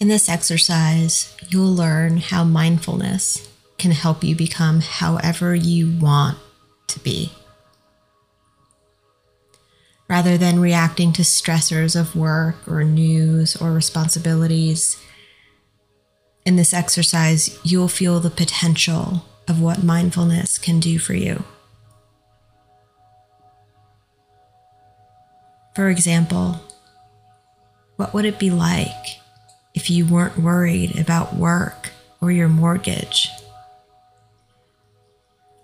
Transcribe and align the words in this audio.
In 0.00 0.08
this 0.08 0.30
exercise, 0.30 1.36
you'll 1.50 1.74
learn 1.74 2.16
how 2.16 2.42
mindfulness 2.42 3.46
can 3.76 3.90
help 3.90 4.24
you 4.24 4.34
become 4.34 4.80
however 4.80 5.54
you 5.54 5.94
want 5.98 6.38
to 6.86 6.98
be. 7.00 7.32
Rather 10.08 10.38
than 10.38 10.58
reacting 10.58 11.12
to 11.12 11.22
stressors 11.22 12.00
of 12.00 12.16
work 12.16 12.66
or 12.66 12.82
news 12.82 13.54
or 13.56 13.72
responsibilities, 13.72 14.96
in 16.46 16.56
this 16.56 16.72
exercise, 16.72 17.58
you'll 17.62 17.86
feel 17.86 18.20
the 18.20 18.30
potential 18.30 19.26
of 19.46 19.60
what 19.60 19.84
mindfulness 19.84 20.56
can 20.56 20.80
do 20.80 20.98
for 20.98 21.12
you. 21.12 21.44
For 25.74 25.90
example, 25.90 26.58
what 27.96 28.14
would 28.14 28.24
it 28.24 28.38
be 28.38 28.48
like 28.48 29.20
if 29.74 29.90
you 29.90 30.06
weren't 30.06 30.38
worried 30.38 30.98
about 30.98 31.36
work 31.36 31.90
or 32.20 32.30
your 32.30 32.48
mortgage? 32.48 33.28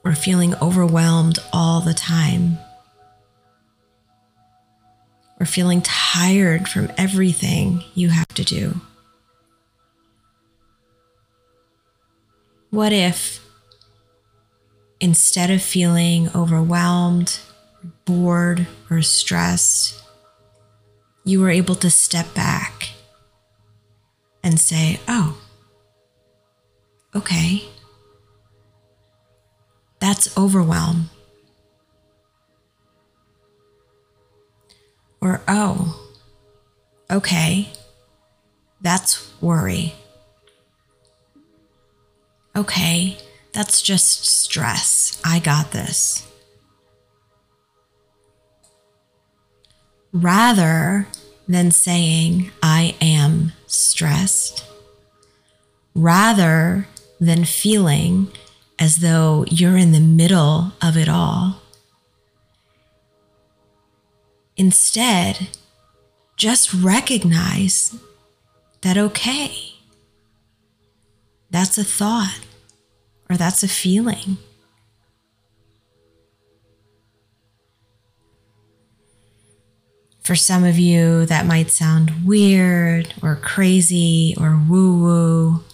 Or 0.04 0.14
feeling 0.14 0.54
overwhelmed 0.56 1.38
all 1.52 1.80
the 1.80 1.94
time? 1.94 2.58
Or 5.40 5.46
feeling 5.46 5.82
tired 5.82 6.68
from 6.68 6.90
everything 6.96 7.82
you 7.94 8.08
have 8.10 8.28
to 8.28 8.44
do? 8.44 8.80
What 12.70 12.92
if 12.92 13.44
instead 15.00 15.50
of 15.50 15.62
feeling 15.62 16.28
overwhelmed, 16.34 17.38
bored, 18.04 18.66
or 18.90 19.02
stressed, 19.02 20.02
you 21.24 21.40
were 21.40 21.50
able 21.50 21.74
to 21.76 21.90
step 21.90 22.32
back 22.34 22.75
and 24.46 24.60
say, 24.60 25.00
oh, 25.08 25.36
okay, 27.16 27.64
that's 29.98 30.38
overwhelm. 30.38 31.10
Or, 35.20 35.42
oh, 35.48 36.00
okay, 37.10 37.70
that's 38.80 39.32
worry. 39.40 39.94
Okay, 42.54 43.18
that's 43.52 43.82
just 43.82 44.26
stress. 44.26 45.20
I 45.24 45.40
got 45.40 45.72
this. 45.72 46.24
Rather 50.12 51.08
than 51.48 51.70
saying, 51.70 52.50
I 52.62 52.96
am 53.00 53.52
stressed, 53.66 54.64
rather 55.94 56.88
than 57.20 57.44
feeling 57.44 58.28
as 58.78 58.98
though 58.98 59.44
you're 59.48 59.76
in 59.76 59.92
the 59.92 60.00
middle 60.00 60.72
of 60.82 60.96
it 60.96 61.08
all. 61.08 61.62
Instead, 64.56 65.48
just 66.36 66.74
recognize 66.74 67.94
that, 68.82 68.98
okay, 68.98 69.74
that's 71.50 71.78
a 71.78 71.84
thought 71.84 72.40
or 73.30 73.36
that's 73.36 73.62
a 73.62 73.68
feeling. 73.68 74.36
For 80.26 80.34
some 80.34 80.64
of 80.64 80.76
you, 80.76 81.24
that 81.26 81.46
might 81.46 81.70
sound 81.70 82.26
weird 82.26 83.14
or 83.22 83.36
crazy 83.36 84.34
or 84.36 84.60
woo 84.68 85.00
woo. 85.00 85.64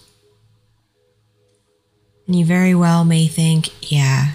And 2.27 2.39
you 2.39 2.45
very 2.45 2.75
well 2.75 3.03
may 3.03 3.29
think, 3.29 3.71
yeah, 3.91 4.33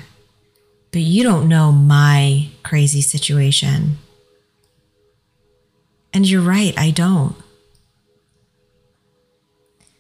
but 0.91 1.01
you 1.01 1.21
don't 1.21 1.47
know 1.47 1.71
my 1.71 2.47
crazy 2.63 2.99
situation. 2.99 3.99
And 6.11 6.27
you're 6.27 6.41
right, 6.41 6.73
I 6.79 6.89
don't. 6.89 7.35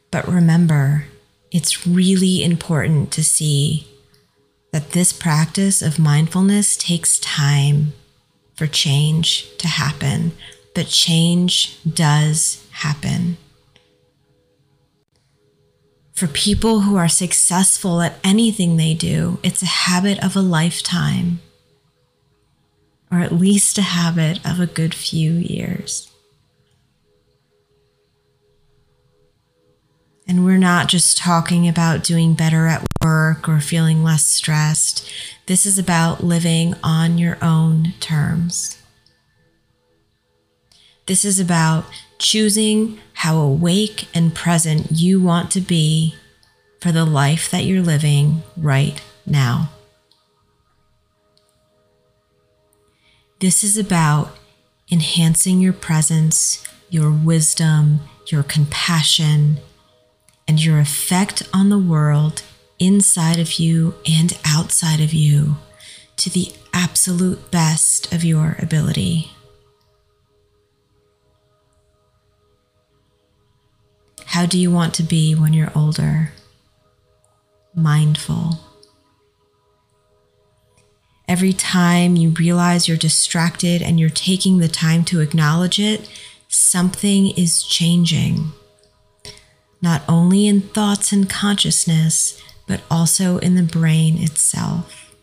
But 0.09 0.27
remember, 0.27 1.05
it's 1.51 1.85
really 1.85 2.43
important 2.43 3.11
to 3.11 3.23
see 3.23 3.85
that 4.71 4.93
this 4.93 5.13
practice 5.13 5.83
of 5.83 5.99
mindfulness 5.99 6.75
takes 6.75 7.19
time 7.19 7.93
for 8.57 8.67
change 8.67 9.55
to 9.57 9.67
happen, 9.67 10.33
but 10.73 10.87
change 10.87 11.79
does 11.85 12.67
happen. 12.71 13.37
For 16.13 16.25
people 16.27 16.81
who 16.81 16.95
are 16.95 17.07
successful 17.07 18.01
at 18.01 18.17
anything 18.23 18.75
they 18.75 18.95
do, 18.95 19.37
it's 19.43 19.61
a 19.61 19.67
habit 19.67 20.21
of 20.23 20.35
a 20.35 20.41
lifetime, 20.41 21.39
or 23.11 23.19
at 23.19 23.31
least 23.31 23.77
a 23.77 23.83
habit 23.83 24.43
of 24.43 24.59
a 24.59 24.65
good 24.65 24.95
few 24.95 25.33
years. 25.33 26.11
And 30.27 30.43
we're 30.43 30.57
not 30.57 30.87
just 30.87 31.19
talking 31.19 31.67
about 31.67 32.03
doing 32.03 32.33
better 32.33 32.65
at 32.65 32.86
work 33.03 33.47
or 33.47 33.59
feeling 33.59 34.03
less 34.03 34.25
stressed. 34.25 35.09
This 35.45 35.65
is 35.65 35.77
about 35.77 36.23
living 36.23 36.75
on 36.83 37.17
your 37.17 37.37
own 37.41 37.93
terms. 37.99 38.81
This 41.05 41.23
is 41.23 41.39
about 41.39 41.85
choosing 42.19 42.99
how 43.13 43.37
awake 43.37 44.07
and 44.13 44.35
present 44.35 44.91
you 44.91 45.21
want 45.21 45.51
to 45.51 45.61
be 45.61 46.15
for 46.81 46.91
the 46.91 47.05
life 47.05 47.49
that 47.49 47.63
you're 47.63 47.81
living 47.81 48.43
right 48.55 49.01
now. 49.25 49.69
This 53.39 53.63
is 53.63 53.77
about 53.77 54.35
enhancing 54.91 55.61
your 55.61 55.73
presence, 55.73 56.65
your 56.89 57.11
wisdom, 57.11 57.99
your 58.27 58.43
compassion, 58.43 59.57
and 60.47 60.63
your 60.63 60.79
effect 60.79 61.47
on 61.53 61.69
the 61.69 61.77
world 61.77 62.43
inside 62.79 63.39
of 63.39 63.53
you 63.53 63.95
and 64.09 64.37
outside 64.45 64.99
of 64.99 65.13
you 65.13 65.57
to 66.17 66.29
the 66.29 66.51
absolute 66.73 67.51
best 67.51 68.13
of 68.13 68.23
your 68.23 68.55
ability. 68.59 69.31
How 74.25 74.45
do 74.45 74.59
you 74.59 74.69
want 74.69 74.93
to 74.95 75.03
be 75.03 75.33
when 75.33 75.53
you're 75.53 75.71
older? 75.75 76.31
Mindful. 77.73 78.59
Every 81.27 81.53
time 81.53 82.15
you 82.15 82.29
realize 82.29 82.87
you're 82.87 82.97
distracted 82.97 83.81
and 83.81 83.99
you're 83.99 84.09
taking 84.09 84.59
the 84.59 84.67
time 84.67 85.03
to 85.05 85.21
acknowledge 85.21 85.79
it, 85.79 86.09
something 86.47 87.31
is 87.31 87.63
changing. 87.63 88.51
Not 89.81 90.03
only 90.07 90.47
in 90.47 90.61
thoughts 90.61 91.11
and 91.11 91.29
consciousness, 91.29 92.41
but 92.67 92.81
also 92.91 93.37
in 93.39 93.55
the 93.55 93.63
brain 93.63 94.21
itself. 94.21 95.15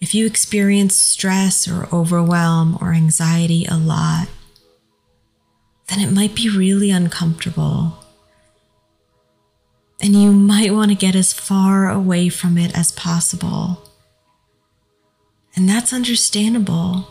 If 0.00 0.14
you 0.14 0.26
experience 0.26 0.96
stress 0.96 1.68
or 1.68 1.88
overwhelm 1.92 2.76
or 2.80 2.92
anxiety 2.92 3.64
a 3.66 3.76
lot, 3.76 4.28
then 5.86 6.00
it 6.00 6.12
might 6.12 6.34
be 6.34 6.48
really 6.48 6.90
uncomfortable. 6.90 7.98
And 10.00 10.16
you 10.16 10.32
might 10.32 10.72
want 10.72 10.90
to 10.90 10.96
get 10.96 11.14
as 11.14 11.32
far 11.32 11.88
away 11.88 12.28
from 12.28 12.58
it 12.58 12.76
as 12.76 12.90
possible. 12.90 13.88
And 15.54 15.68
that's 15.68 15.92
understandable. 15.92 17.06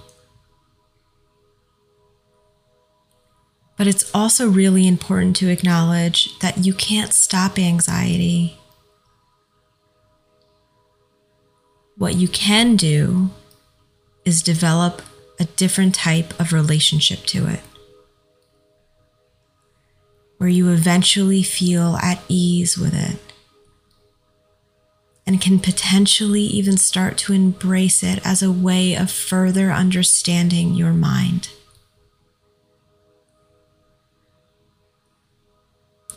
But 3.81 3.87
it's 3.87 4.11
also 4.13 4.47
really 4.47 4.87
important 4.87 5.35
to 5.37 5.49
acknowledge 5.49 6.37
that 6.37 6.63
you 6.63 6.71
can't 6.71 7.11
stop 7.11 7.57
anxiety. 7.57 8.55
What 11.97 12.13
you 12.13 12.27
can 12.27 12.75
do 12.75 13.31
is 14.23 14.43
develop 14.43 15.01
a 15.39 15.45
different 15.45 15.95
type 15.95 16.39
of 16.39 16.53
relationship 16.53 17.25
to 17.25 17.47
it, 17.47 17.61
where 20.37 20.47
you 20.47 20.69
eventually 20.69 21.41
feel 21.41 21.95
at 22.03 22.21
ease 22.27 22.77
with 22.77 22.93
it 22.93 23.17
and 25.25 25.41
can 25.41 25.57
potentially 25.57 26.43
even 26.43 26.77
start 26.77 27.17
to 27.17 27.33
embrace 27.33 28.03
it 28.03 28.19
as 28.23 28.43
a 28.43 28.51
way 28.51 28.93
of 28.93 29.09
further 29.09 29.71
understanding 29.71 30.75
your 30.75 30.93
mind. 30.93 31.49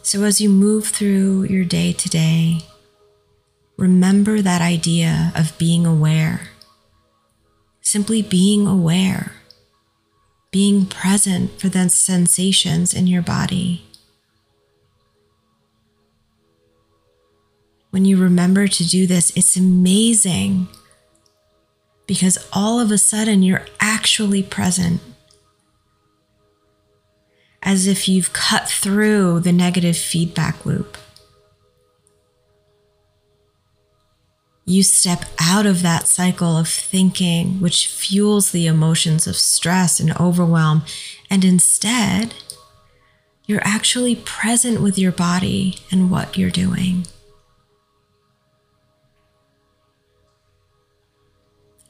So, 0.04 0.24
as 0.24 0.38
you 0.38 0.50
move 0.50 0.88
through 0.88 1.44
your 1.44 1.64
day 1.64 1.94
today, 1.94 2.58
remember 3.78 4.42
that 4.42 4.60
idea 4.60 5.32
of 5.34 5.56
being 5.56 5.86
aware. 5.86 6.42
Simply 7.80 8.20
being 8.20 8.66
aware, 8.66 9.32
being 10.50 10.84
present 10.84 11.58
for 11.58 11.70
the 11.70 11.88
sensations 11.88 12.92
in 12.92 13.06
your 13.06 13.22
body. 13.22 13.86
When 17.88 18.04
you 18.04 18.18
remember 18.18 18.68
to 18.68 18.86
do 18.86 19.06
this, 19.06 19.34
it's 19.34 19.56
amazing 19.56 20.68
because 22.06 22.46
all 22.52 22.78
of 22.78 22.90
a 22.90 22.98
sudden 22.98 23.42
you're 23.42 23.64
actually 23.80 24.42
present. 24.42 25.00
As 27.64 27.86
if 27.86 28.08
you've 28.08 28.32
cut 28.32 28.68
through 28.68 29.40
the 29.40 29.52
negative 29.52 29.96
feedback 29.96 30.66
loop. 30.66 30.98
You 34.66 34.82
step 34.82 35.24
out 35.38 35.66
of 35.66 35.82
that 35.82 36.06
cycle 36.06 36.56
of 36.56 36.68
thinking, 36.68 37.60
which 37.60 37.86
fuels 37.86 38.50
the 38.50 38.66
emotions 38.66 39.26
of 39.26 39.36
stress 39.36 40.00
and 40.00 40.18
overwhelm, 40.18 40.84
and 41.28 41.44
instead, 41.44 42.34
you're 43.46 43.60
actually 43.62 44.16
present 44.16 44.80
with 44.80 44.98
your 44.98 45.12
body 45.12 45.78
and 45.90 46.10
what 46.10 46.38
you're 46.38 46.50
doing. 46.50 47.06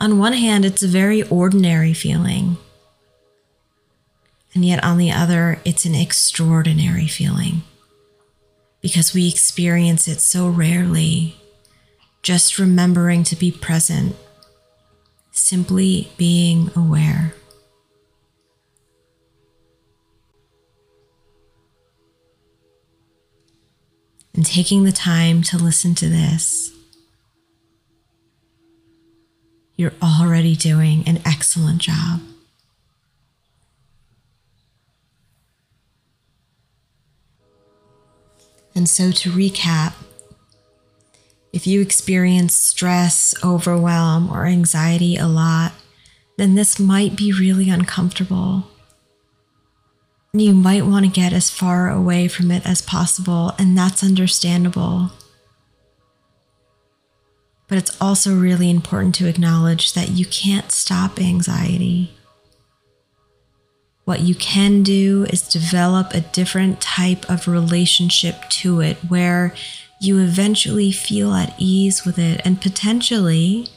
On 0.01 0.19
one 0.19 0.33
hand, 0.33 0.65
it's 0.65 0.83
a 0.83 0.89
very 0.89 1.23
ordinary 1.23 1.95
feeling. 1.95 2.57
And 4.55 4.65
yet, 4.65 4.85
on 4.85 4.99
the 4.99 5.11
other, 5.11 5.61
it's 5.65 5.85
an 5.85 5.95
extraordinary 5.95 7.07
feeling 7.07 7.63
because 8.81 9.13
we 9.13 9.29
experience 9.29 10.07
it 10.07 10.21
so 10.21 10.49
rarely. 10.49 11.37
Just 12.23 12.59
remembering 12.59 13.25
to 13.25 13.37
be 13.37 13.51
present, 13.51 14.17
simply 15.33 16.09
being 16.17 16.71
aware. 16.77 17.35
And 24.35 24.47
taking 24.47 24.85
the 24.85 24.93
time 24.93 25.43
to 25.43 25.59
listen 25.59 25.95
to 25.97 26.09
this 26.09 26.75
you're 29.77 29.93
already 30.03 30.55
doing 30.55 31.03
an 31.07 31.21
excellent 31.25 31.81
job. 31.81 32.21
And 38.85 38.89
so, 38.91 39.13
to 39.13 39.31
recap, 39.31 39.95
if 41.55 41.67
you 41.67 41.81
experience 41.81 42.55
stress, 42.55 43.35
overwhelm, 43.43 44.31
or 44.31 44.45
anxiety 44.45 45.17
a 45.17 45.27
lot, 45.27 45.73
then 46.37 46.55
this 46.55 46.79
might 46.79 47.17
be 47.17 47.33
really 47.33 47.71
uncomfortable. 47.71 48.69
You 50.35 50.53
might 50.53 50.85
want 50.85 51.07
to 51.07 51.11
get 51.11 51.33
as 51.33 51.49
far 51.49 51.89
away 51.89 52.29
from 52.29 52.51
it 52.51 52.67
as 52.67 52.83
possible, 52.83 53.53
and 53.59 53.75
that's 53.75 54.05
understandable. 54.05 55.13
But 57.69 57.79
it's 57.79 57.99
also 58.03 58.37
really 58.37 58.69
important 58.69 59.15
to 59.15 59.27
acknowledge 59.27 59.95
that 59.95 60.11
you 60.11 60.27
can't 60.27 60.71
stop 60.71 61.19
anxiety. 61.19 62.15
What 64.05 64.21
you 64.21 64.35
can 64.35 64.83
do 64.83 65.27
is 65.31 65.49
develop 65.49 66.13
a 66.13 66.21
different 66.21 66.81
type 66.81 67.29
of 67.31 67.49
relationship 67.49 68.49
to 68.51 68.81
it 68.81 68.99
where 69.09 69.55
you 69.99 70.19
eventually 70.19 70.93
feel 70.93 71.33
at 71.33 71.55
ease 71.59 72.05
with 72.05 72.19
it 72.19 72.41
and 72.45 72.61
potentially 72.61 73.69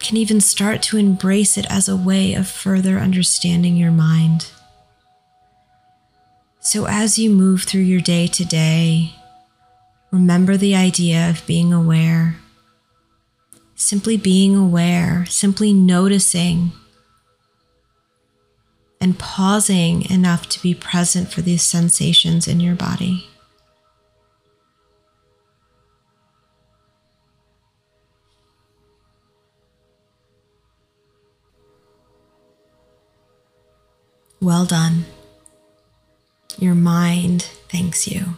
can 0.00 0.16
even 0.16 0.40
start 0.40 0.82
to 0.82 0.98
embrace 0.98 1.56
it 1.56 1.66
as 1.70 1.88
a 1.88 1.96
way 1.96 2.34
of 2.34 2.48
further 2.48 2.98
understanding 2.98 3.76
your 3.76 3.92
mind. 3.92 4.50
So, 6.60 6.86
as 6.86 7.18
you 7.18 7.30
move 7.30 7.62
through 7.62 7.82
your 7.82 8.00
day 8.00 8.26
to 8.26 8.44
day, 8.44 9.14
remember 10.10 10.56
the 10.56 10.74
idea 10.74 11.30
of 11.30 11.46
being 11.46 11.72
aware 11.72 12.36
simply 13.76 14.16
being 14.16 14.56
aware, 14.56 15.24
simply 15.26 15.72
noticing, 15.72 16.72
and 19.06 19.20
pausing 19.20 20.10
enough 20.10 20.48
to 20.48 20.60
be 20.60 20.74
present 20.74 21.32
for 21.32 21.40
these 21.40 21.62
sensations 21.62 22.48
in 22.48 22.58
your 22.58 22.74
body. 22.74 23.28
Well 34.40 34.64
done. 34.64 35.04
Your 36.58 36.74
mind 36.74 37.42
thanks 37.68 38.08
you. 38.08 38.34